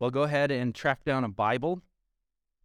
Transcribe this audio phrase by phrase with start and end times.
[0.00, 1.80] Well, go ahead and track down a Bible.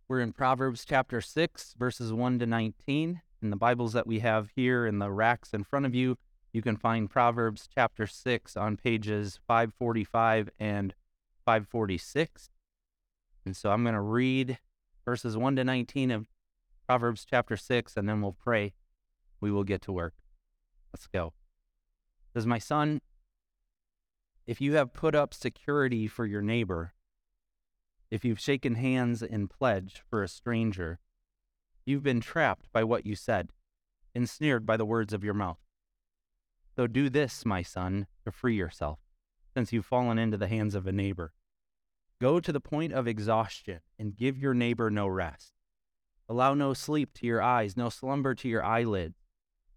[0.08, 3.22] We're in Proverbs chapter 6, verses 1 to 19.
[3.44, 6.18] In the Bibles that we have here in the racks in front of you,
[6.54, 10.96] you can find Proverbs chapter 6 on pages 545 and
[11.46, 12.50] 546.
[13.46, 14.58] And so I'm going to read
[15.06, 16.28] verses 1 to 19 of
[16.88, 18.74] Proverbs chapter 6, and then we'll pray.
[19.40, 20.16] We will get to work.
[20.92, 21.34] Let's go.
[22.34, 23.02] Says, My son,
[24.48, 26.94] if you have put up security for your neighbor,
[28.12, 31.00] if you've shaken hands in pledge for a stranger,
[31.86, 33.50] you've been trapped by what you said,
[34.16, 35.60] ensnared by the words of your mouth.
[36.76, 39.00] So do this, my son, to free yourself,
[39.54, 41.34] since you've fallen into the hands of a neighbor.
[42.22, 45.54] Go to the point of exhaustion and give your neighbor no rest.
[46.28, 49.18] Allow no sleep to your eyes, no slumber to your eyelids.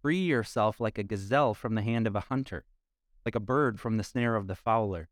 [0.00, 2.64] Free yourself like a gazelle from the hand of a hunter,
[3.24, 5.08] like a bird from the snare of the fowler.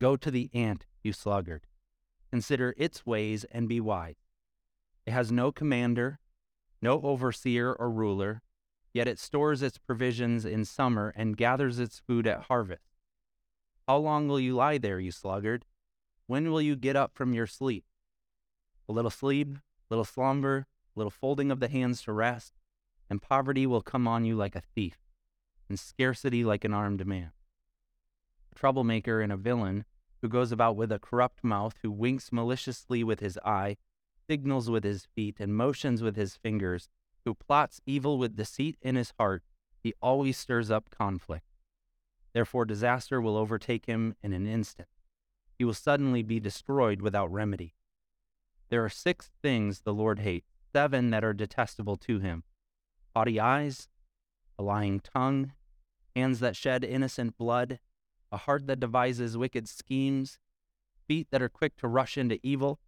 [0.00, 1.66] Go to the ant, you sluggard.
[2.30, 4.16] Consider its ways and be wise.
[5.04, 6.20] It has no commander,
[6.80, 8.42] no overseer or ruler,
[8.92, 12.90] yet it stores its provisions in summer and gathers its food at harvest.
[13.88, 15.64] How long will you lie there, you sluggard?
[16.26, 17.84] When will you get up from your sleep?
[18.88, 19.58] A little sleep, a
[19.90, 22.52] little slumber, a little folding of the hands to rest,
[23.08, 24.98] and poverty will come on you like a thief,
[25.68, 27.32] and scarcity like an armed man.
[28.52, 29.84] A troublemaker and a villain
[30.22, 33.76] who goes about with a corrupt mouth, who winks maliciously with his eye,
[34.28, 36.88] signals with his feet, and motions with his fingers,
[37.24, 39.42] who plots evil with deceit in his heart,
[39.82, 41.46] he always stirs up conflict.
[42.32, 44.88] Therefore, disaster will overtake him in an instant.
[45.58, 47.74] He will suddenly be destroyed without remedy.
[48.68, 52.44] There are six things the Lord hates, seven that are detestable to him
[53.14, 53.88] haughty eyes,
[54.56, 55.52] a lying tongue,
[56.14, 57.80] hands that shed innocent blood,
[58.32, 60.38] a heart that devises wicked schemes,
[61.06, 62.78] feet that are quick to rush into evil,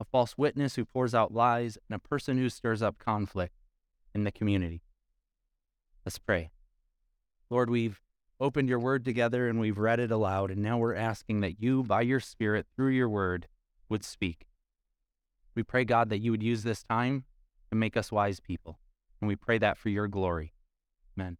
[0.00, 3.54] a false witness who pours out lies, and a person who stirs up conflict
[4.14, 4.82] in the community.
[6.04, 6.50] Let's pray.
[7.50, 8.00] Lord, we've
[8.40, 11.82] opened your word together and we've read it aloud, and now we're asking that you,
[11.82, 13.48] by your Spirit, through your word,
[13.88, 14.46] would speak.
[15.54, 17.24] We pray, God, that you would use this time
[17.70, 18.78] to make us wise people.
[19.20, 20.52] And we pray that for your glory.
[21.16, 21.38] Amen.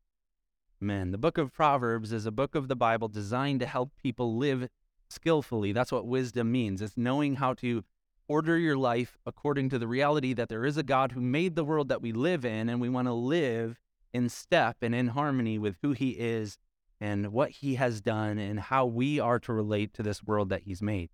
[0.82, 1.10] Amen.
[1.10, 4.68] The book of Proverbs is a book of the Bible designed to help people live
[5.08, 5.72] skillfully.
[5.72, 6.82] That's what wisdom means.
[6.82, 7.82] It's knowing how to
[8.28, 11.64] order your life according to the reality that there is a God who made the
[11.64, 13.80] world that we live in, and we want to live
[14.12, 16.58] in step and in harmony with who He is
[17.00, 20.64] and what He has done and how we are to relate to this world that
[20.64, 21.08] He's made.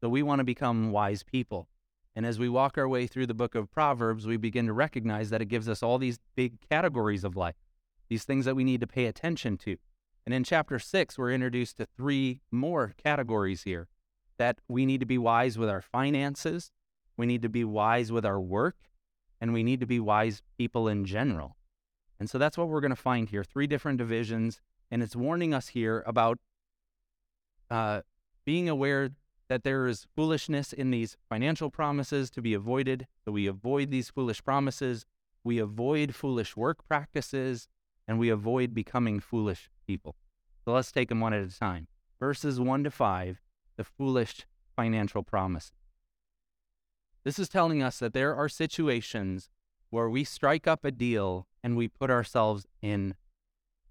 [0.00, 1.68] So we want to become wise people.
[2.16, 5.28] And as we walk our way through the book of Proverbs, we begin to recognize
[5.28, 7.56] that it gives us all these big categories of life
[8.14, 9.76] these things that we need to pay attention to.
[10.24, 13.88] And in chapter six, we're introduced to three more categories here
[14.38, 16.70] that we need to be wise with our finances,
[17.16, 18.76] we need to be wise with our work,
[19.40, 21.56] and we need to be wise people in general.
[22.20, 24.60] And so that's what we're going to find here three different divisions.
[24.92, 26.38] And it's warning us here about
[27.68, 28.02] uh,
[28.44, 29.10] being aware
[29.48, 33.08] that there is foolishness in these financial promises to be avoided.
[33.24, 35.04] So we avoid these foolish promises.
[35.42, 37.66] We avoid foolish work practices
[38.06, 40.16] and we avoid becoming foolish people.
[40.64, 41.88] So let's take them one at a time.
[42.18, 43.40] Verses 1 to 5,
[43.76, 45.72] the foolish financial promise.
[47.24, 49.48] This is telling us that there are situations
[49.90, 53.14] where we strike up a deal and we put ourselves in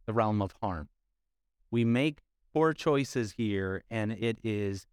[0.06, 0.90] the realm of harm.
[1.72, 2.22] We make
[2.53, 4.85] poor choices here and it is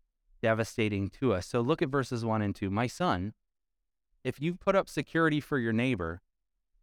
[0.42, 1.46] devastating to us.
[1.46, 2.70] So look at verses 1 and 2.
[2.70, 3.34] My son,
[4.24, 6.22] if you've put up security for your neighbor,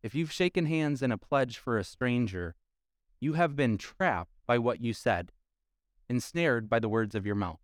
[0.07, 2.55] if you've shaken hands in a pledge for a stranger,
[3.19, 5.33] you have been trapped by what you said,
[6.07, 7.59] ensnared by the words of your mouth.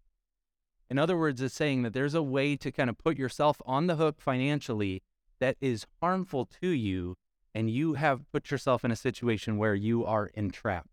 [0.90, 3.88] In other words, it's saying that there's a way to kind of put yourself on
[3.88, 5.02] the hook financially
[5.40, 7.16] that is harmful to you,
[7.56, 10.90] and you have put yourself in a situation where you are entrapped.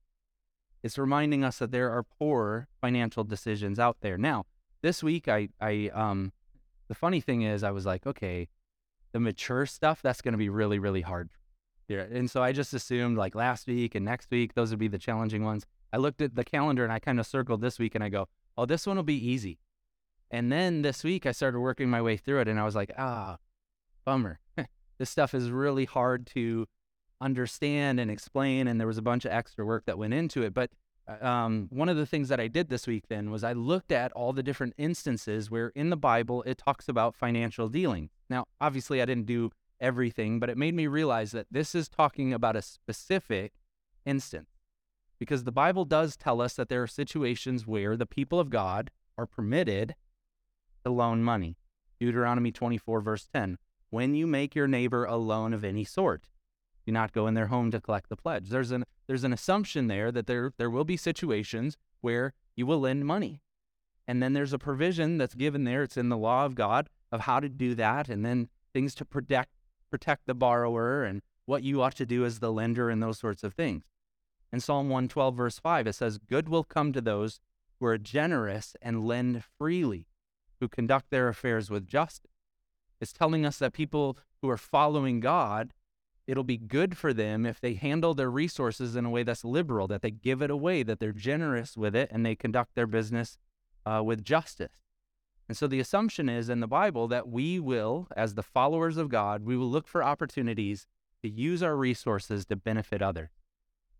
[0.84, 4.16] It's reminding us that there are poor financial decisions out there.
[4.16, 4.44] Now,
[4.82, 6.30] this week, I, I, um,
[6.86, 8.46] the funny thing is, I was like, okay,
[9.12, 11.30] the mature stuff, that's going to be really, really hard.
[11.98, 14.98] And so I just assumed like last week and next week, those would be the
[14.98, 15.66] challenging ones.
[15.92, 18.28] I looked at the calendar and I kind of circled this week and I go,
[18.56, 19.58] oh, this one will be easy.
[20.30, 22.92] And then this week I started working my way through it and I was like,
[22.96, 23.38] ah,
[24.04, 24.38] bummer.
[24.98, 26.66] this stuff is really hard to
[27.20, 28.68] understand and explain.
[28.68, 30.54] And there was a bunch of extra work that went into it.
[30.54, 30.70] But
[31.08, 33.90] uh, um, one of the things that I did this week then was I looked
[33.90, 38.10] at all the different instances where in the Bible it talks about financial dealing.
[38.28, 42.32] Now, obviously, I didn't do everything, but it made me realize that this is talking
[42.32, 43.52] about a specific
[44.04, 44.50] instance.
[45.18, 48.90] Because the Bible does tell us that there are situations where the people of God
[49.18, 49.94] are permitted
[50.84, 51.56] to loan money.
[51.98, 53.58] Deuteronomy 24, verse 10.
[53.90, 56.28] When you make your neighbor a loan of any sort,
[56.86, 58.48] do not go in their home to collect the pledge.
[58.48, 62.80] There's an, there's an assumption there that there, there will be situations where you will
[62.80, 63.42] lend money.
[64.08, 67.20] And then there's a provision that's given there, it's in the law of God of
[67.20, 69.50] how to do that, and then things to protect,
[69.90, 73.42] protect the borrower and what you ought to do as the lender and those sorts
[73.42, 73.84] of things.
[74.52, 77.40] In Psalm 112, verse 5, it says, Good will come to those
[77.78, 80.06] who are generous and lend freely,
[80.60, 82.30] who conduct their affairs with justice.
[83.00, 85.72] It's telling us that people who are following God,
[86.26, 89.86] it'll be good for them if they handle their resources in a way that's liberal,
[89.88, 93.38] that they give it away, that they're generous with it, and they conduct their business
[93.86, 94.82] uh, with justice.
[95.50, 99.08] And so the assumption is in the Bible that we will, as the followers of
[99.08, 100.86] God, we will look for opportunities
[101.24, 103.30] to use our resources to benefit others.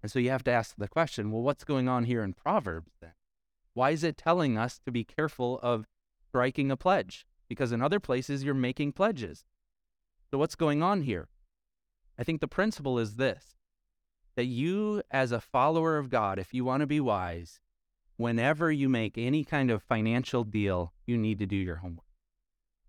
[0.00, 2.92] And so you have to ask the question well, what's going on here in Proverbs
[3.00, 3.14] then?
[3.74, 5.88] Why is it telling us to be careful of
[6.28, 7.26] striking a pledge?
[7.48, 9.44] Because in other places, you're making pledges.
[10.30, 11.30] So what's going on here?
[12.16, 13.56] I think the principle is this
[14.36, 17.58] that you, as a follower of God, if you want to be wise,
[18.20, 22.04] whenever you make any kind of financial deal, you need to do your homework.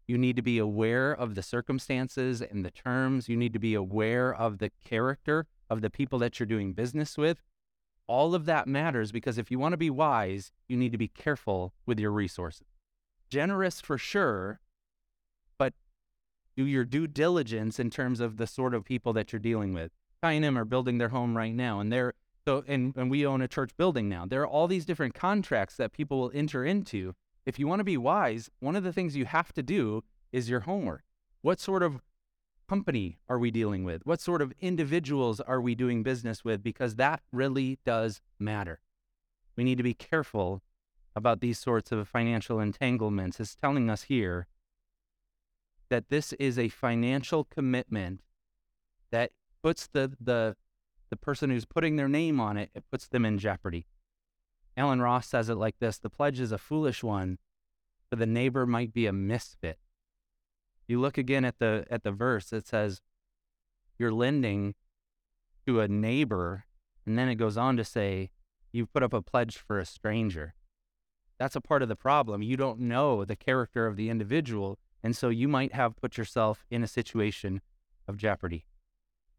[0.06, 3.30] You need to be aware of the circumstances and the terms.
[3.30, 7.18] You need to be aware of the character of the people that you're doing business
[7.18, 7.44] with.
[8.08, 11.08] All of that matters because if you want to be wise, you need to be
[11.08, 12.68] careful with your resources.
[13.30, 14.60] Generous for sure,
[15.58, 15.74] but
[16.58, 19.94] do your due diligence in terms of the sort of people that you're dealing with.
[20.22, 22.16] Ty and M are building their home right now, and they're
[22.48, 24.26] so and, and we own a church building now.
[24.26, 27.14] There are all these different contracts that people will enter into.
[27.46, 30.50] If you want to be wise, one of the things you have to do is
[30.50, 31.04] your homework.
[31.42, 32.02] What sort of
[32.70, 34.06] company are we dealing with?
[34.06, 36.64] What sort of individuals are we doing business with?
[36.64, 38.80] Because that really does matter.
[39.56, 40.62] We need to be careful
[41.16, 43.40] about these sorts of financial entanglements.
[43.40, 44.48] It's telling us here
[45.90, 48.22] that this is a financial commitment
[49.12, 50.56] that puts the, the,
[51.12, 53.86] the person who's putting their name on it, it puts them in jeopardy.
[54.76, 57.38] Allen Ross says it like this The pledge is a foolish one,
[58.10, 59.78] for the neighbor might be a misfit.
[60.88, 63.02] You look again at the at the verse, it says
[64.00, 64.74] you're lending
[65.68, 66.66] to a neighbor,
[67.06, 68.32] and then it goes on to say
[68.72, 70.56] you've put up a pledge for a stranger.
[71.38, 72.42] That's a part of the problem.
[72.42, 76.66] You don't know the character of the individual, and so you might have put yourself
[76.70, 77.62] in a situation
[78.08, 78.66] of jeopardy.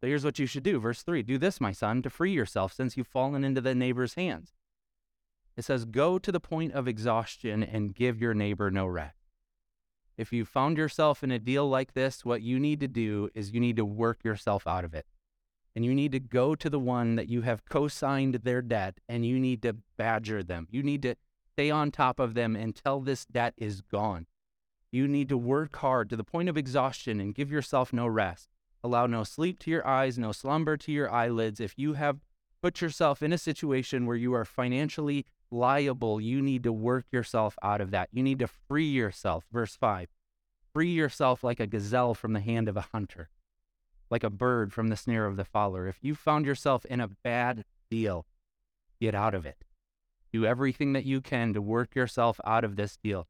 [0.02, 0.80] So here's what you should do.
[0.80, 4.14] Verse 3 Do this, my son, to free yourself, since you've fallen into the neighbor's
[4.14, 4.52] hands.
[5.56, 9.28] It says, Go to the point of exhaustion and give your neighbor no rest.
[10.16, 13.52] If you found yourself in a deal like this, what you need to do is
[13.52, 15.06] you need to work yourself out of it.
[15.76, 18.98] And you need to go to the one that you have co signed their debt
[19.08, 20.66] and you need to badger them.
[20.68, 21.14] You need to
[21.52, 24.26] stay on top of them until this debt is gone.
[24.90, 28.48] You need to work hard to the point of exhaustion and give yourself no rest.
[28.84, 31.60] Allow no sleep to your eyes, no slumber to your eyelids.
[31.60, 32.20] If you have
[32.62, 37.56] put yourself in a situation where you are financially liable, you need to work yourself
[37.62, 38.08] out of that.
[38.12, 39.44] You need to free yourself.
[39.52, 40.08] Verse 5
[40.72, 43.28] Free yourself like a gazelle from the hand of a hunter,
[44.10, 45.86] like a bird from the snare of the fowler.
[45.86, 48.26] If you found yourself in a bad deal,
[49.00, 49.64] get out of it.
[50.32, 53.28] Do everything that you can to work yourself out of this deal.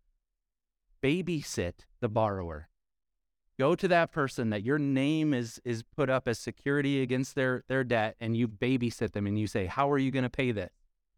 [1.02, 2.68] Babysit the borrower.
[3.58, 7.64] Go to that person that your name is is put up as security against their
[7.68, 10.52] their debt and you babysit them and you say, "How are you going to pay
[10.52, 10.72] this?"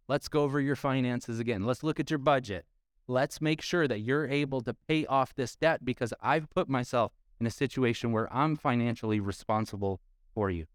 [0.08, 1.64] Let's go over your finances again.
[1.64, 2.66] Let's look at your budget.
[3.06, 7.12] Let's make sure that you're able to pay off this debt because I've put myself
[7.40, 10.00] in a situation where I'm financially responsible
[10.34, 10.66] for you.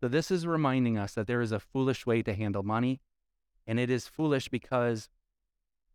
[0.00, 3.00] So, this is reminding us that there is a foolish way to handle money,
[3.66, 5.08] and it is foolish because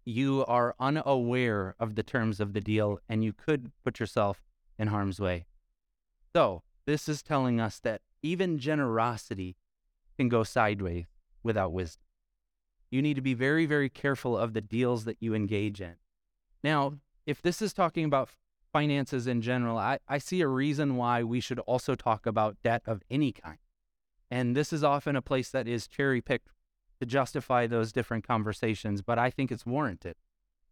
[0.05, 4.41] you are unaware of the terms of the deal and you could put yourself
[4.77, 5.45] in harm's way.
[6.33, 9.55] So, this is telling us that even generosity
[10.17, 11.05] can go sideways
[11.43, 12.03] without wisdom
[12.93, 15.95] you need to be very, very careful of the deals that you engage in.
[16.63, 18.29] Now, if this is talking about
[18.71, 22.83] finances in general, I, I see a reason why we should also talk about debt
[22.85, 23.57] of any kind.
[24.29, 26.49] And this is often a place that is cherry picked
[26.99, 30.13] to justify those different conversations, but I think it's warranted.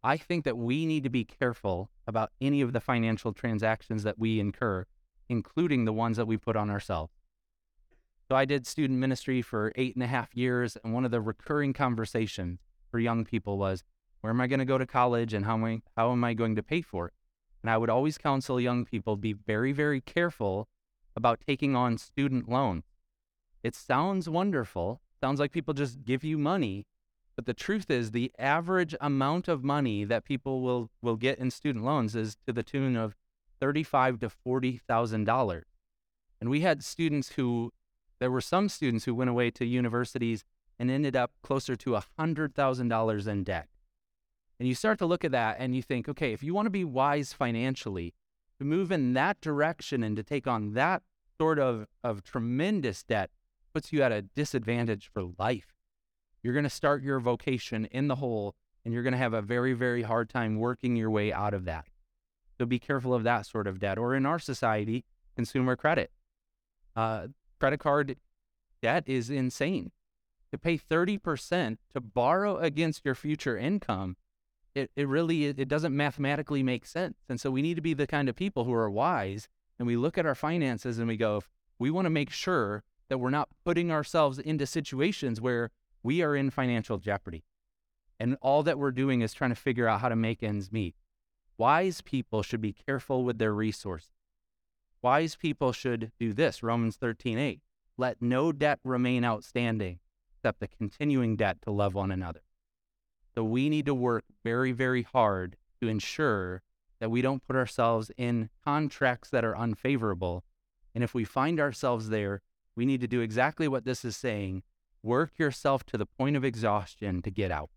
[0.04, 4.18] I think that we need to be careful about any of the financial transactions that
[4.18, 4.84] we incur,
[5.28, 7.12] including the ones that we put on ourselves.
[8.28, 11.20] So I did student ministry for eight and a half years, and one of the
[11.20, 12.58] recurring conversations
[12.90, 13.84] for young people was,
[14.20, 16.34] where am I going to go to college and how am I, how am I
[16.34, 17.14] going to pay for it?
[17.62, 20.68] And I would always counsel young people be very, very careful
[21.14, 22.84] about taking on student loans.
[23.62, 25.00] It sounds wonderful.
[25.20, 26.86] Sounds like people just give you money,
[27.42, 31.50] but the truth is, the average amount of money that people will, will get in
[31.50, 33.16] student loans is to the tune of
[33.58, 35.64] thirty-five to forty thousand dollars.
[36.40, 37.72] And we had students who,
[38.20, 40.44] there were some students who went away to universities
[40.78, 43.66] and ended up closer to hundred thousand dollars in debt.
[44.60, 46.70] And you start to look at that and you think, okay, if you want to
[46.70, 48.14] be wise financially,
[48.60, 51.02] to move in that direction and to take on that
[51.40, 53.30] sort of, of tremendous debt
[53.74, 55.74] puts you at a disadvantage for life.
[56.42, 59.42] You're going to start your vocation in the hole and you're going to have a
[59.42, 61.86] very, very hard time working your way out of that.
[62.58, 63.98] So be careful of that sort of debt.
[63.98, 65.04] Or in our society,
[65.36, 66.10] consumer credit.
[66.94, 67.28] Uh,
[67.60, 68.16] credit card
[68.80, 69.92] debt is insane.
[70.50, 74.16] To pay 30% to borrow against your future income,
[74.74, 77.16] it, it really it doesn't mathematically make sense.
[77.28, 79.96] And so we need to be the kind of people who are wise and we
[79.96, 81.42] look at our finances and we go,
[81.78, 85.70] we want to make sure that we're not putting ourselves into situations where
[86.02, 87.44] we are in financial jeopardy.
[88.18, 90.94] And all that we're doing is trying to figure out how to make ends meet.
[91.58, 94.10] Wise people should be careful with their resources.
[95.00, 97.60] Wise people should do this Romans 13 8.
[97.98, 99.98] Let no debt remain outstanding
[100.36, 102.42] except the continuing debt to love one another.
[103.34, 106.62] So we need to work very, very hard to ensure
[107.00, 110.44] that we don't put ourselves in contracts that are unfavorable.
[110.94, 112.42] And if we find ourselves there,
[112.76, 114.62] we need to do exactly what this is saying
[115.02, 117.70] work yourself to the point of exhaustion to get out.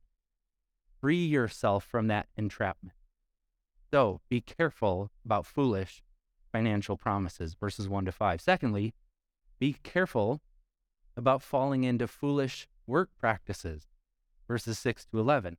[1.01, 2.95] Free yourself from that entrapment.
[3.91, 6.03] So be careful about foolish
[6.51, 8.41] financial promises, verses 1 to 5.
[8.41, 8.93] Secondly,
[9.59, 10.41] be careful
[11.17, 13.87] about falling into foolish work practices,
[14.47, 15.57] verses 6 to 11.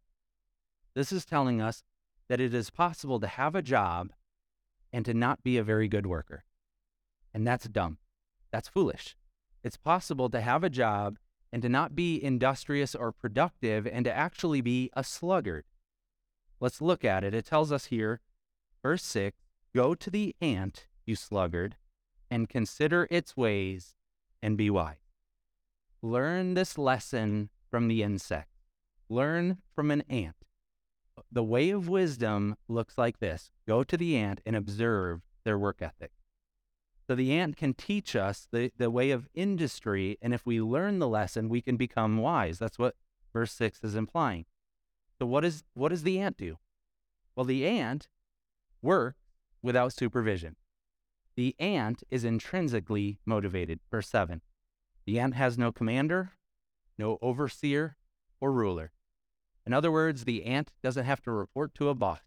[0.95, 1.83] This is telling us
[2.29, 4.11] that it is possible to have a job
[4.93, 6.45] and to not be a very good worker.
[7.35, 7.99] And that's dumb.
[8.51, 9.17] That's foolish.
[9.63, 11.19] It's possible to have a job
[11.57, 15.65] and to not be industrious or productive and to actually be a sluggard.
[16.61, 17.33] Let's look at it.
[17.33, 18.21] It tells us here,
[18.83, 19.39] verse 6
[19.75, 21.77] Go to the ant, you sluggard,
[22.31, 23.95] and consider its ways
[24.43, 24.99] and be wise.
[26.03, 28.51] Learn this lesson from the insect.
[29.09, 30.37] Learn from an ant.
[31.33, 35.81] The way of wisdom looks like this go to the ant and observe their work
[35.81, 36.13] ethic.
[37.09, 40.99] So the ant can teach us the, the way of industry, and if we learn
[40.99, 42.59] the lesson, we can become wise.
[42.59, 42.97] That's what
[43.33, 44.45] verse 6 is implying.
[45.19, 46.59] So what, is, what does the ant do?
[47.37, 48.09] Well, the ant
[48.83, 49.19] works
[49.63, 50.57] without supervision.
[51.37, 53.81] The ant is intrinsically motivated.
[53.91, 54.41] Verse 7.
[55.07, 56.33] The ant has no commander,
[56.99, 57.97] no overseer,
[58.41, 58.91] or ruler.
[59.65, 62.21] In other words, the ant doesn't have to report to a boss.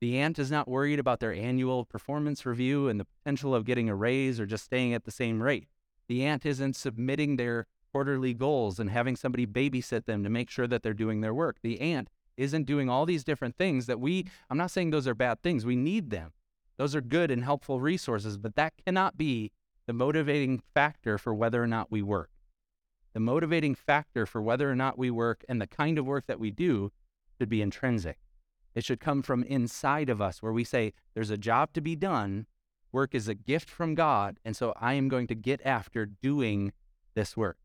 [0.00, 3.88] The ant is not worried about their annual performance review and the potential of getting
[3.88, 5.68] a raise or just staying at the same rate.
[6.08, 10.66] The ant isn't submitting their quarterly goals and having somebody babysit them to make sure
[10.66, 11.56] that they're doing their work.
[11.62, 15.14] The ant isn't doing all these different things that we, I'm not saying those are
[15.14, 16.32] bad things, we need them.
[16.76, 19.50] Those are good and helpful resources, but that cannot be
[19.86, 22.30] the motivating factor for whether or not we work
[23.18, 26.38] the motivating factor for whether or not we work and the kind of work that
[26.38, 26.92] we do
[27.36, 28.18] should be intrinsic.
[28.74, 31.96] It should come from inside of us, where we say, There's a job to be
[31.96, 32.46] done.
[32.92, 34.38] Work is a gift from God.
[34.44, 36.72] And so I am going to get after doing
[37.14, 37.58] this work.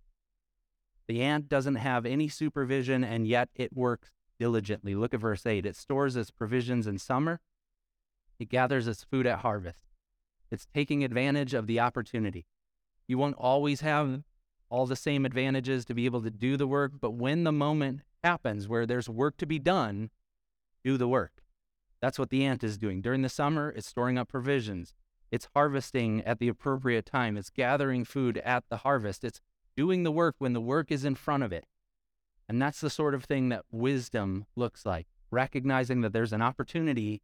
[1.08, 4.96] The ant doesn't have any supervision, and yet it works diligently.
[4.96, 5.66] Look at verse 8.
[5.66, 7.40] It stores its provisions in summer,
[8.40, 9.86] it gathers its food at harvest.
[10.52, 12.46] It's taking advantage of the opportunity.
[13.08, 14.24] You won't always have
[14.70, 16.94] all the same advantages to be able to do the work.
[17.00, 20.10] But when the moment happens where there's work to be done,
[20.84, 21.44] do the work.
[22.02, 23.02] That's what the ant is doing.
[23.02, 24.94] During the summer, it's storing up provisions.
[25.32, 27.38] It's harvesting at the appropriate time.
[27.38, 29.24] It's gathering food at the harvest.
[29.24, 29.42] It's
[29.76, 31.66] doing the work when the work is in front of it.
[32.48, 37.22] And that's the sort of thing that wisdom looks like, recognizing that there's an opportunity,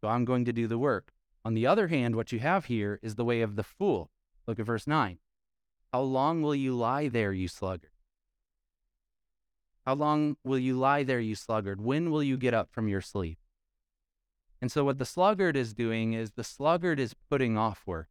[0.00, 1.12] so I'm going to do the work.
[1.44, 4.10] On the other hand, what you have here is the way of the fool.
[4.46, 5.18] Look at verse 9.
[5.92, 7.90] How long will you lie there, you sluggard?
[9.86, 11.80] How long will you lie there, you sluggard?
[11.80, 13.38] When will you get up from your sleep?
[14.60, 18.08] And so, what the sluggard is doing is the sluggard is putting off work.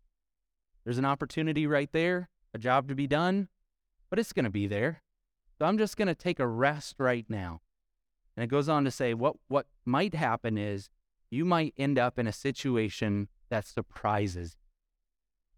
[0.86, 3.50] There's an opportunity right there, a job to be done,
[4.10, 5.02] but it's going to be there.
[5.60, 7.60] So, I'm just going to take a rest right now.
[8.38, 10.90] And it goes on to say, what, what might happen is
[11.30, 14.56] you might end up in a situation that surprises.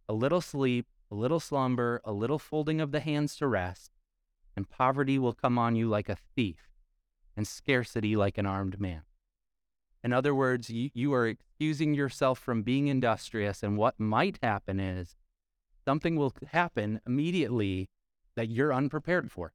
[0.09, 0.15] you.
[0.15, 3.91] A little sleep, a little slumber, a little folding of the hands to rest,
[4.57, 6.71] and poverty will come on you like a thief,
[7.35, 9.03] and scarcity like an armed man.
[10.03, 14.79] In other words, you, you are excusing yourself from being industrious, and what might happen
[14.79, 15.15] is
[15.85, 17.87] something will happen immediately
[18.35, 19.53] that you're unprepared for.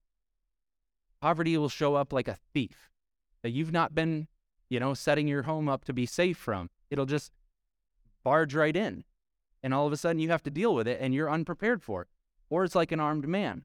[1.20, 2.88] Poverty will show up like a thief
[3.42, 4.28] that you've not been,
[4.70, 6.70] you know, setting your home up to be safe from.
[6.90, 7.32] It'll just
[8.22, 9.02] barge right in.
[9.64, 12.02] And all of a sudden you have to deal with it and you're unprepared for
[12.02, 12.08] it.
[12.50, 13.64] Or it's like an armed man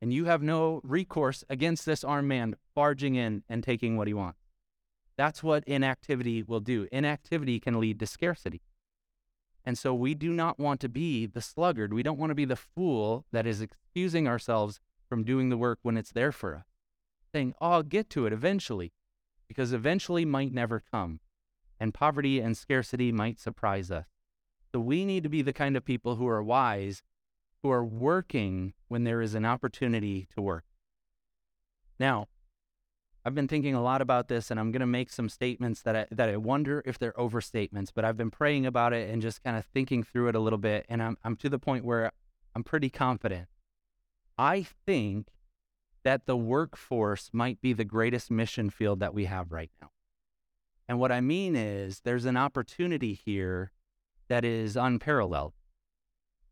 [0.00, 4.14] and you have no recourse against this armed man barging in and taking what he
[4.14, 4.40] wants.
[5.16, 6.86] That's what inactivity will do.
[6.92, 8.62] Inactivity can lead to scarcity.
[9.64, 11.92] And so we do not want to be the sluggard.
[11.92, 15.80] We don't want to be the fool that is excusing ourselves from doing the work
[15.82, 16.64] when it's there for us,
[17.32, 18.92] saying, oh, I'll get to it eventually,
[19.48, 21.20] because eventually might never come.
[21.80, 24.06] And poverty and scarcity might surprise us.
[24.72, 27.02] So we need to be the kind of people who are wise,
[27.62, 30.64] who are working when there is an opportunity to work.
[31.98, 32.26] Now,
[33.24, 35.96] I've been thinking a lot about this, and I'm going to make some statements that
[35.96, 37.90] I, that I wonder if they're overstatements.
[37.94, 40.58] But I've been praying about it and just kind of thinking through it a little
[40.58, 42.12] bit, and I'm I'm to the point where
[42.54, 43.48] I'm pretty confident.
[44.38, 45.26] I think
[46.04, 49.90] that the workforce might be the greatest mission field that we have right now.
[50.88, 53.72] And what I mean is, there's an opportunity here
[54.28, 55.54] that is unparalleled.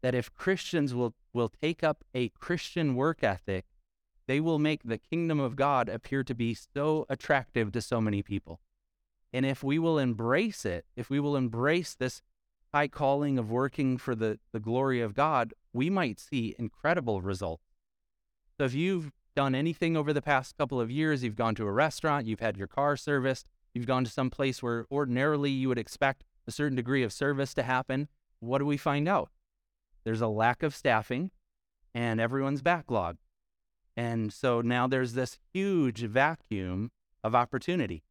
[0.06, 3.64] That if Christians will will take up a Christian work ethic
[4.28, 8.22] they will make the kingdom of God appear to be so attractive to so many
[8.22, 8.60] people.
[9.32, 12.22] And if we will embrace it, if we will embrace this
[12.72, 17.64] high calling of working for the, the glory of God, we might see incredible results.
[18.58, 21.72] So if you've done anything over the past couple of years, you've gone to a
[21.72, 25.78] restaurant, you've had your car serviced, you've gone to some place where ordinarily you would
[25.80, 28.06] expect a certain degree of service to happen,
[28.40, 29.30] what do we find out?
[30.06, 31.32] There's a lack of staffing
[31.92, 33.18] and everyone's backlogged.
[33.96, 36.92] And so now there's this huge vacuum
[37.24, 38.04] of opportunity.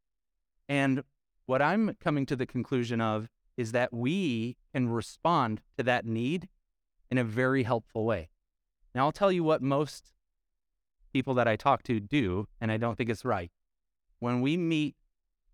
[0.68, 1.04] And
[1.46, 6.50] what I'm coming to the conclusion of is that we can respond to that need
[7.10, 8.28] in a very helpful way.
[8.94, 10.12] Now, I'll tell you what most
[11.14, 13.52] people that I talk to do, and I don't think it's right.
[14.20, 14.96] When we meet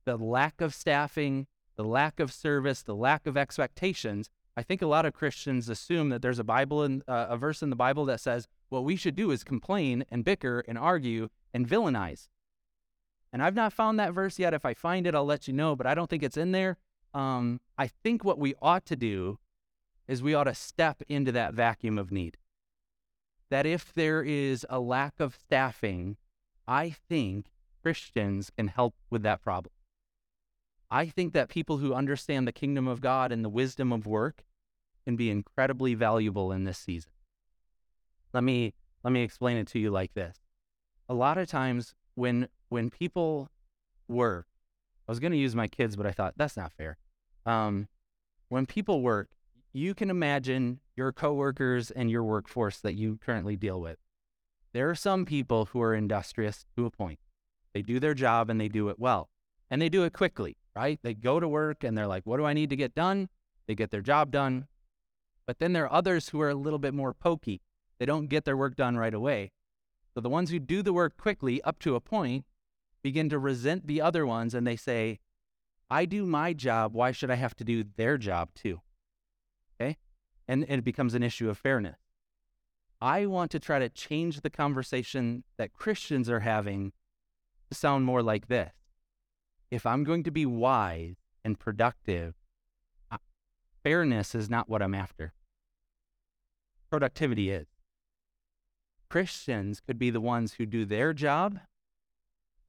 [0.06, 1.46] the lack of staffing,
[1.76, 6.10] the lack of service, the lack of expectations, I think a lot of Christians assume
[6.10, 8.96] that there's a Bible in, uh, a verse in the Bible that says what we
[8.96, 12.28] should do is complain and bicker and argue and villainize.
[13.32, 14.54] And I've not found that verse yet.
[14.54, 16.78] If I find it, I'll let you know, but I don't think it's in there.
[17.14, 19.40] Um, I think what we ought to do
[20.08, 22.38] is we ought to step into that vacuum of need.
[23.50, 26.18] That if there is a lack of staffing,
[26.68, 27.48] I think
[27.82, 29.72] Christians can help with that problem.
[30.90, 34.44] I think that people who understand the kingdom of God and the wisdom of work
[35.06, 37.12] can be incredibly valuable in this season.
[38.34, 40.38] Let me let me explain it to you like this.
[41.10, 43.50] A lot of times when when people
[44.08, 44.48] work,
[45.08, 46.98] I was going to use my kids, but I thought that's not fair.
[47.46, 47.88] Um,
[48.50, 49.30] when people work,
[49.74, 53.98] you can imagine your coworkers and your workforce that you currently deal with.
[54.74, 57.20] There are some people who are industrious to a point.
[57.74, 59.30] They do their job and they do it well,
[59.70, 61.00] and they do it quickly, right?
[61.02, 63.30] They go to work and they're like, "What do I need to get done?"
[63.68, 64.68] They get their job done.
[65.46, 67.62] But then there are others who are a little bit more pokey
[68.02, 69.52] they don't get their work done right away.
[70.16, 72.46] So the ones who do the work quickly up to a point
[73.04, 75.20] begin to resent the other ones and they say,
[75.88, 76.96] I do my job.
[76.96, 78.82] Why should I have to do their job too?
[79.80, 79.98] Okay.
[80.48, 82.00] And, and it becomes an issue of fairness.
[83.00, 86.94] I want to try to change the conversation that Christians are having
[87.70, 88.74] to sound more like this.
[89.70, 92.34] If I'm going to be wise and productive,
[93.84, 95.34] fairness is not what I'm after.
[96.90, 97.68] Productivity is.
[99.10, 101.60] Christians could be the ones who do their job,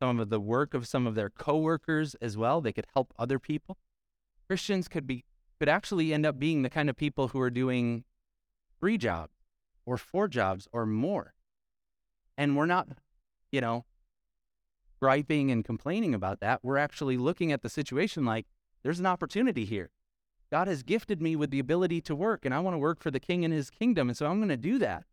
[0.01, 2.61] some of the work of some of their coworkers as well.
[2.61, 3.79] They could help other people.
[4.49, 5.25] Christians could be
[5.61, 8.03] could actually end up being the kind of people who are doing
[8.81, 9.33] three jobs
[9.87, 11.35] or four jobs or more.
[12.37, 12.89] And we're not,
[13.53, 13.85] you know,
[15.01, 16.61] griping and complaining about that.
[16.65, 18.47] We're actually looking at the situation like
[18.83, 19.91] there's an opportunity here.
[20.53, 23.11] God has gifted me with the ability to work and I want to work for
[23.11, 24.11] the king and his kingdom.
[24.11, 25.05] And so I'm going to do that.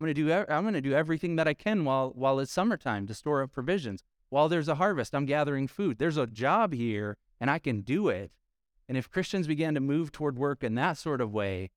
[0.00, 2.52] I'm going to do I'm going to do everything that I can while while it's
[2.52, 4.04] summertime to store up provisions.
[4.30, 5.98] While there's a harvest, I'm gathering food.
[5.98, 8.30] There's a job here and I can do it.
[8.88, 11.70] And if Christians began to move toward work in that sort of way,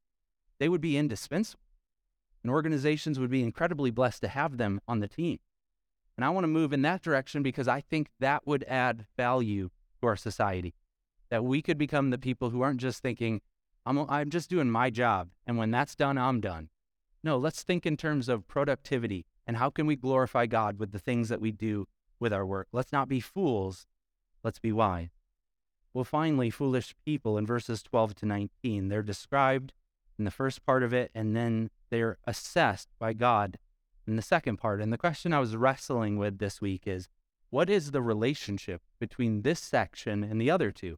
[0.60, 1.64] they would be indispensable.
[2.44, 5.40] And organizations would be incredibly blessed to have them on the team.
[6.18, 9.70] And I want to move in that direction because I think that would add value
[10.02, 10.76] to our society.
[11.30, 13.42] That we could become the people who aren't just thinking,
[13.86, 15.30] I'm, I'm just doing my job.
[15.46, 16.70] And when that's done, I'm done.
[17.24, 21.00] No, let's think in terms of productivity and how can we glorify God with the
[21.00, 21.88] things that we do
[22.20, 22.68] with our work.
[22.72, 23.88] Let's not be fools,
[24.44, 25.10] let's be wise.
[25.94, 29.74] Well, finally, foolish people in verses 12 to 19, they're described
[30.20, 33.58] in the first part of it, and then they're assessed by God
[34.06, 34.82] in the second part.
[34.82, 37.10] And the question I was wrestling with this week is
[37.50, 40.98] what is the relationship between this section and the other two?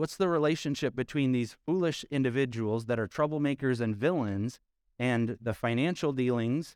[0.00, 4.58] What's the relationship between these foolish individuals that are troublemakers and villains
[4.98, 6.74] and the financial dealings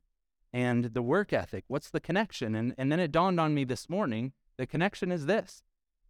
[0.52, 1.64] and the work ethic?
[1.66, 2.54] What's the connection?
[2.54, 5.62] And, and then it dawned on me this morning the connection is this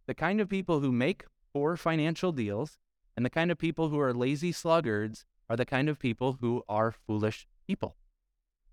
[0.07, 1.23] the kind of people who make
[1.53, 2.77] poor financial deals
[3.15, 6.63] and the kind of people who are lazy sluggards are the kind of people who
[6.67, 7.95] are foolish people.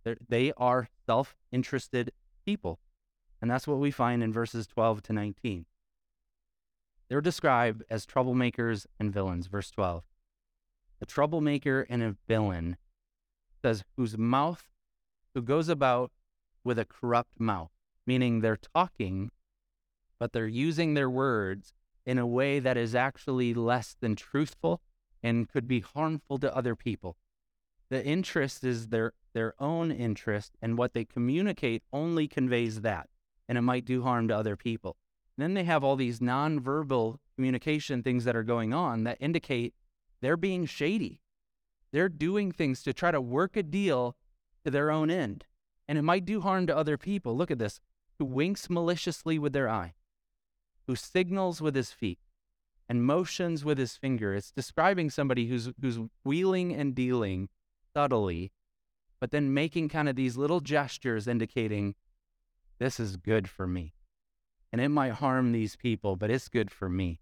[0.03, 2.11] They're, they are self interested
[2.45, 2.81] people.
[3.41, 5.65] And that's what we find in verses 12 to 19.
[7.13, 9.47] They're described as troublemakers and villains.
[9.47, 10.03] Verse 12.
[11.03, 12.79] A troublemaker and a villain
[13.61, 14.71] says, whose mouth,
[15.35, 16.11] who goes about
[16.65, 17.71] with a corrupt mouth,
[18.07, 19.31] meaning they're talking,
[20.19, 21.75] but they're using their words
[22.07, 24.81] in a way that is actually less than truthful
[25.23, 27.19] and could be harmful to other people.
[27.91, 33.11] The interest is their, their own interest, and what they communicate only conveys that,
[33.51, 34.97] and it might do harm to other people.
[35.39, 39.75] Then they have all these nonverbal communication things that are going on that indicate
[40.21, 41.21] they're being shady.
[41.93, 44.17] They're doing things to try to work a deal
[44.65, 45.45] to their own end,
[45.89, 47.37] and it might do harm to other people.
[47.37, 47.81] Look at this
[48.19, 49.95] who winks maliciously with their eye,
[50.87, 52.19] who signals with his feet,
[52.89, 54.35] and motions with his finger.
[54.35, 57.49] It's describing somebody who's who's wheeling and dealing
[57.95, 58.53] subtly,
[59.21, 61.95] but then making kind of these little gestures indicating
[62.79, 63.95] this is good for me.
[64.73, 67.21] And it might harm these people, but it's good for me.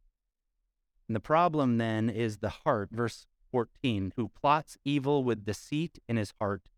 [1.09, 6.17] And the problem then is the heart, verse 14, who plots evil with deceit in
[6.17, 6.69] his heart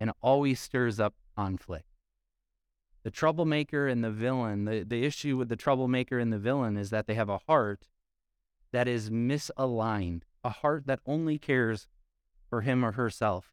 [0.00, 1.84] and always stirs up conflict.
[3.04, 6.90] The troublemaker and the villain, the, the issue with the troublemaker and the villain is
[6.90, 7.86] that they have a heart
[8.72, 11.86] that is misaligned, a heart that only cares
[12.48, 13.52] for him or herself.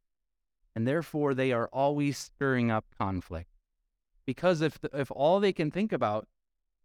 [0.75, 3.49] And therefore, they are always stirring up conflict.
[4.25, 6.27] Because if, the, if all they can think about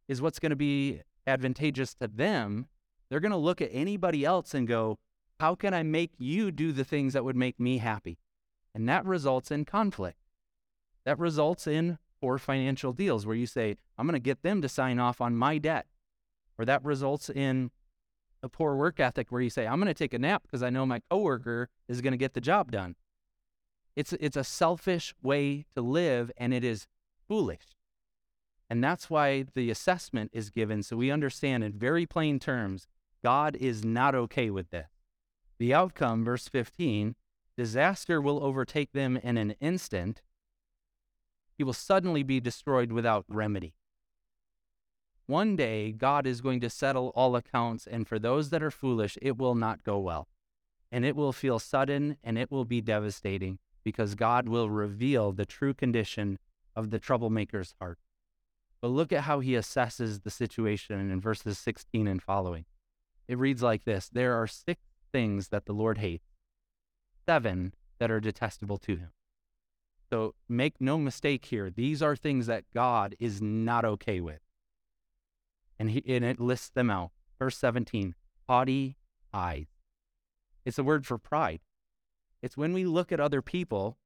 [0.08, 2.66] is what's going to be advantageous to them,
[3.08, 4.98] they're going to look at anybody else and go,
[5.38, 8.18] How can I make you do the things that would make me happy?
[8.74, 10.18] And that results in conflict.
[11.04, 14.68] That results in poor financial deals where you say, I'm going to get them to
[14.68, 15.86] sign off on my debt.
[16.58, 17.70] Or that results in
[18.42, 20.70] a poor work ethic where you say, I'm going to take a nap because I
[20.70, 22.96] know my coworker is going to get the job done.
[23.96, 26.86] It's, it's a selfish way to live and it is
[27.26, 27.77] foolish.
[28.70, 32.86] And that's why the assessment is given so we understand in very plain terms
[33.22, 34.88] God is not okay with this.
[35.58, 37.16] The outcome, verse 15
[37.56, 40.22] disaster will overtake them in an instant.
[41.56, 43.74] He will suddenly be destroyed without remedy.
[45.26, 49.18] One day, God is going to settle all accounts, and for those that are foolish,
[49.20, 50.28] it will not go well.
[50.92, 55.44] And it will feel sudden and it will be devastating because God will reveal the
[55.44, 56.38] true condition
[56.74, 57.98] of the troublemaker's heart.
[58.80, 62.64] But look at how he assesses the situation in verses 16 and following.
[63.26, 64.80] It reads like this There are six
[65.12, 66.28] things that the Lord hates,
[67.26, 69.10] seven that are detestable to him.
[70.10, 74.40] So make no mistake here, these are things that God is not okay with
[75.78, 77.10] and, he, and it lists them out.
[77.38, 78.14] Verse 17,
[78.48, 78.96] haughty
[79.32, 79.66] eyes.
[80.64, 81.60] It's a word for pride.
[82.42, 83.96] It's when we look at other people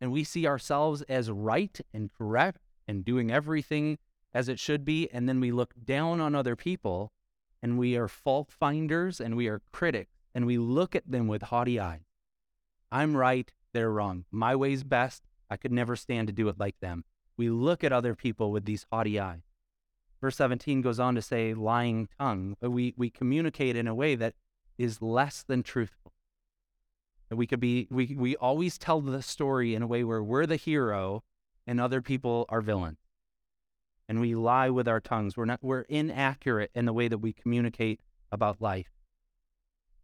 [0.00, 3.98] and we see ourselves as right and correct and doing everything
[4.34, 7.12] as it should be, and then we look down on other people
[7.62, 11.42] and we are fault finders and we are critics and we look at them with
[11.42, 12.04] haughty eyes.
[12.90, 14.24] I'm right, they're wrong.
[14.30, 15.22] My way's best.
[15.48, 17.04] I could never stand to do it like them.
[17.36, 19.42] We look at other people with these haughty eyes.
[20.20, 22.56] Verse 17 goes on to say, lying tongue.
[22.60, 24.34] We, we communicate in a way that
[24.78, 26.12] is less than truthful.
[27.28, 30.46] That we could be, we, we always tell the story in a way where we're
[30.46, 31.22] the hero
[31.66, 32.98] and other people are villains.
[34.08, 35.36] And we lie with our tongues.
[35.36, 38.00] We're not, we're inaccurate in the way that we communicate
[38.32, 38.90] about life.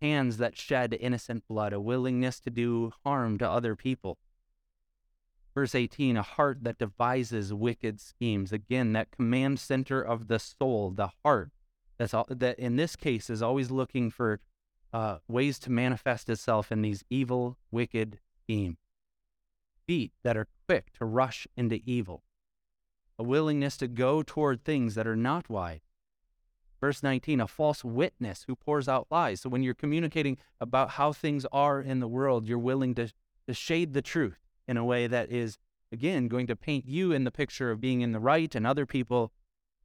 [0.01, 4.19] Hands that shed innocent blood, a willingness to do harm to other people.
[5.55, 8.53] Verse 18, a heart that devises wicked schemes.
[8.53, 11.51] Again, that command center of the soul, the heart,
[11.97, 14.41] that's all, that in this case is always looking for
[14.93, 18.77] uh, ways to manifest itself in these evil, wicked schemes.
[19.87, 22.23] Feet that are quick to rush into evil.
[23.19, 25.81] A willingness to go toward things that are not wise.
[26.81, 29.41] Verse 19, a false witness who pours out lies.
[29.41, 33.11] So when you're communicating about how things are in the world, you're willing to,
[33.47, 35.59] to shade the truth in a way that is,
[35.91, 38.85] again, going to paint you in the picture of being in the right and other
[38.85, 39.33] people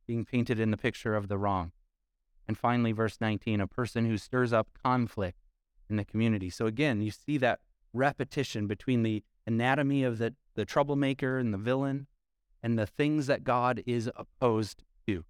[0.06, 1.72] being painted in the picture of the wrong.
[2.48, 5.38] And finally, verse 19, a person who stirs up conflict
[5.90, 6.50] in the community.
[6.50, 7.60] So again, you see that
[7.94, 12.08] repetition between the, anatomy of the, the troublemaker and the villain
[12.63, 15.23] and the things that God is opposed to.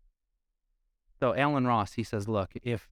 [1.20, 2.90] So Allen Ross, he says, look, if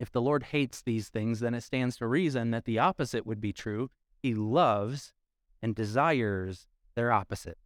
[0.00, 3.40] if the Lord hates these things, then it stands to reason that the opposite would
[3.40, 3.90] be true.
[4.22, 5.12] He loves
[5.60, 7.58] and desires their opposite.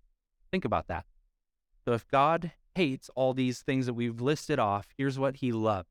[0.51, 1.05] Think about that.
[1.85, 5.91] So if God hates all these things that we've listed off, here's what he loves.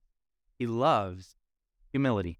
[0.58, 1.36] He loves
[1.91, 2.39] humility.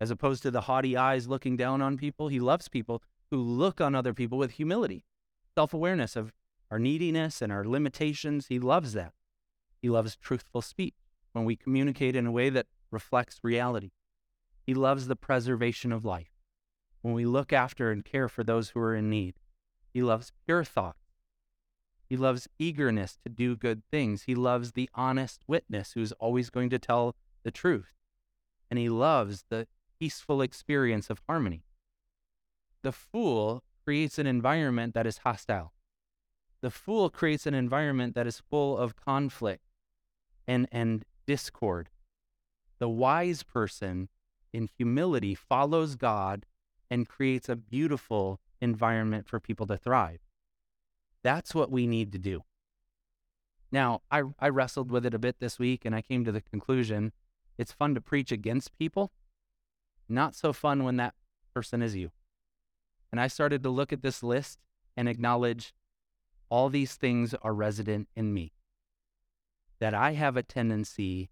[0.00, 3.00] As opposed to the haughty eyes looking down on people, he loves people
[3.34, 5.02] who look on other people with humility,
[5.56, 6.32] self awareness of
[6.70, 8.46] our neediness and our limitations.
[8.46, 9.12] He loves that.
[9.82, 10.94] He loves truthful speech
[11.32, 13.90] when we communicate in a way that reflects reality.
[14.64, 16.30] He loves the preservation of life
[17.02, 19.34] when we look after and care for those who are in need.
[19.92, 20.96] He loves pure thought.
[22.08, 24.22] He loves eagerness to do good things.
[24.22, 27.94] He loves the honest witness who's always going to tell the truth.
[28.70, 29.66] And he loves the
[29.98, 31.64] peaceful experience of harmony.
[32.84, 35.72] The fool creates an environment that is hostile.
[36.60, 39.64] The fool creates an environment that is full of conflict
[40.46, 41.88] and, and discord.
[42.78, 44.10] The wise person
[44.52, 46.44] in humility follows God
[46.90, 50.20] and creates a beautiful environment for people to thrive.
[51.22, 52.42] That's what we need to do.
[53.72, 56.42] Now, I, I wrestled with it a bit this week and I came to the
[56.42, 57.12] conclusion
[57.56, 59.10] it's fun to preach against people,
[60.06, 61.14] not so fun when that
[61.54, 62.10] person is you.
[63.14, 64.58] And I started to look at this list
[64.96, 65.72] and acknowledge
[66.48, 68.54] all these things are resident in me.
[69.78, 71.30] That I have a tendency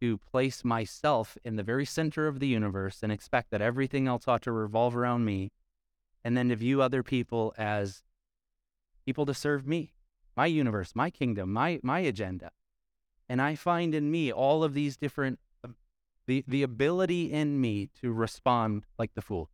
[0.00, 4.28] to place myself in the very center of the universe and expect that everything else
[4.28, 5.50] ought to revolve around me,
[6.22, 8.04] and then to view other people as
[9.04, 9.94] people to serve me,
[10.36, 12.52] my universe, my kingdom, my, my agenda.
[13.28, 15.40] And I find in me all of these different,
[16.28, 19.50] the, the ability in me to respond like the fool.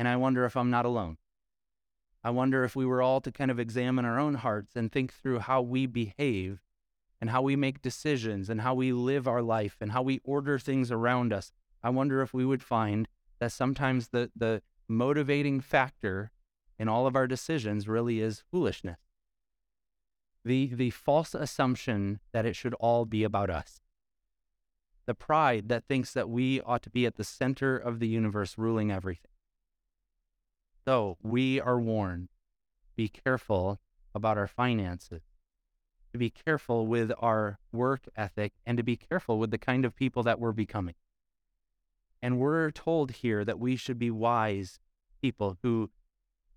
[0.00, 1.18] And I wonder if I'm not alone.
[2.24, 5.12] I wonder if we were all to kind of examine our own hearts and think
[5.12, 6.62] through how we behave
[7.20, 10.58] and how we make decisions and how we live our life and how we order
[10.58, 11.52] things around us.
[11.82, 13.08] I wonder if we would find
[13.40, 16.30] that sometimes the, the motivating factor
[16.78, 19.00] in all of our decisions really is foolishness.
[20.46, 23.82] The, the false assumption that it should all be about us.
[25.04, 28.56] The pride that thinks that we ought to be at the center of the universe
[28.56, 29.29] ruling everything.
[30.84, 32.28] So we are warned
[32.96, 33.80] be careful
[34.14, 35.22] about our finances,
[36.12, 39.94] to be careful with our work ethic, and to be careful with the kind of
[39.94, 40.94] people that we're becoming.
[42.20, 44.78] And we're told here that we should be wise
[45.22, 45.90] people who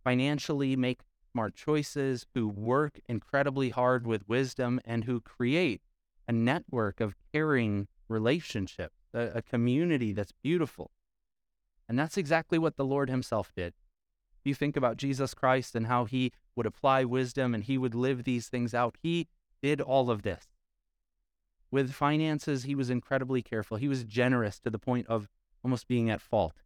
[0.03, 5.81] financially make smart choices, who work incredibly hard with wisdom, and who create
[6.27, 10.91] a network of caring relationships, a, a community that's beautiful.
[11.88, 13.73] And that's exactly what the Lord Himself did
[14.45, 18.23] you think about Jesus Christ and how he would apply wisdom and he would live
[18.23, 19.27] these things out, he
[19.62, 20.47] did all of this.
[21.71, 23.77] With finances, he was incredibly careful.
[23.77, 25.27] He was generous to the point of
[25.63, 26.62] almost being at fault.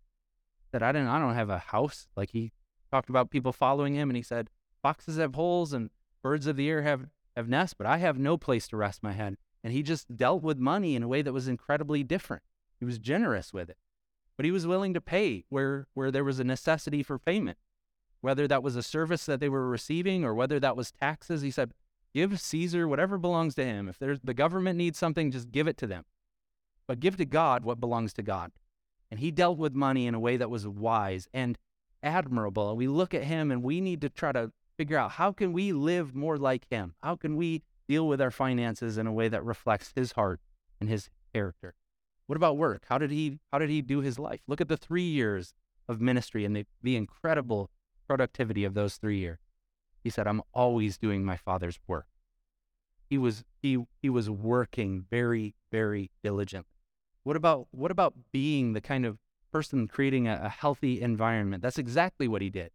[0.72, 2.08] That I didn't I don't have a house.
[2.16, 2.52] Like he
[2.92, 4.50] talked about people following him and he said,
[4.82, 5.90] Foxes have holes and
[6.22, 9.14] birds of the air have, have nests, but I have no place to rest my
[9.14, 9.38] head.
[9.64, 12.44] And he just dealt with money in a way that was incredibly different.
[12.80, 13.78] He was generous with it.
[14.36, 17.58] But he was willing to pay where where there was a necessity for payment
[18.28, 21.42] whether that was a service that they were receiving or whether that was taxes.
[21.42, 21.72] He said,
[22.14, 23.88] give Caesar whatever belongs to him.
[23.88, 26.04] If there's, the government needs something, just give it to them.
[26.90, 28.52] But give to God what belongs to God.
[29.10, 31.58] And he dealt with money in a way that was wise and
[32.04, 32.68] admirable.
[32.68, 35.54] And we look at him and we need to try to figure out how can
[35.54, 36.96] we live more like him?
[37.02, 40.42] How can we deal with our finances in a way that reflects his heart
[40.82, 41.76] and his character?
[42.26, 42.84] What about work?
[42.90, 44.42] How did he how did he do his life?
[44.48, 45.54] Look at the 3 years
[45.88, 47.72] of ministry and the, the incredible
[48.08, 49.40] productivity of those three years.
[50.04, 52.08] He said, I'm always doing my father's work.
[53.10, 56.72] He was he he was working very, very diligently.
[57.24, 59.18] What about what about being the kind of
[59.52, 61.62] person creating a, a healthy environment?
[61.62, 62.72] That's exactly what he did.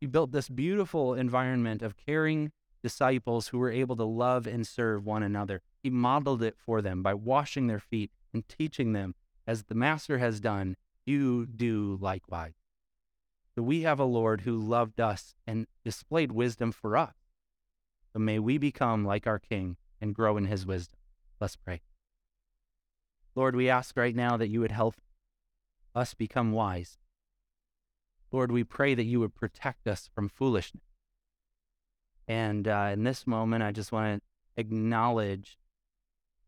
[0.00, 5.06] He built this beautiful environment of caring disciples who were able to love and serve
[5.06, 5.62] one another.
[5.82, 9.14] He modeled it for them by washing their feet and teaching them,
[9.46, 12.54] as the Master has done, you do likewise.
[13.54, 17.14] So we have a Lord who loved us and displayed wisdom for us.
[18.12, 20.98] So may we become like our King and grow in his wisdom.
[21.40, 21.82] Let's pray.
[23.34, 24.96] Lord, we ask right now that you would help
[25.94, 26.98] us become wise.
[28.30, 30.84] Lord, we pray that you would protect us from foolishness.
[32.26, 35.58] And uh, in this moment, I just want to acknowledge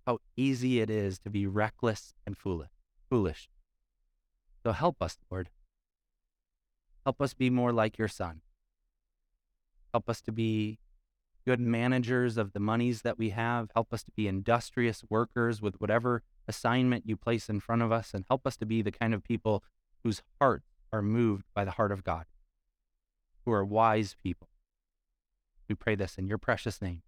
[0.07, 2.71] how easy it is to be reckless and foolish.
[3.11, 3.49] Foolish.
[4.63, 5.51] So help us, Lord.
[7.05, 8.41] Help us be more like your Son.
[9.93, 10.79] Help us to be
[11.47, 13.71] good managers of the monies that we have.
[13.75, 18.15] Help us to be industrious workers with whatever assignment you place in front of us,
[18.15, 19.63] and help us to be the kind of people
[20.03, 22.25] whose hearts are moved by the heart of God,
[23.45, 24.49] who are wise people.
[25.69, 27.03] We pray this in your precious name.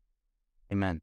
[0.73, 1.01] Amen.